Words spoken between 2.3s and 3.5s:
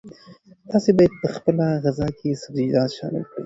سبزیجات شامل کړئ.